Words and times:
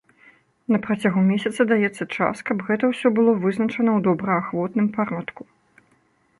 На 0.75 0.79
працягу 0.87 1.19
месяца 1.31 1.61
даецца 1.73 2.07
час, 2.15 2.35
каб 2.49 2.65
гэта 2.69 2.83
ўсё 2.93 3.07
было 3.21 3.31
вызначана 3.45 3.71
ў 3.75 3.99
добраахвотным 4.09 4.87
парадку. 4.97 5.41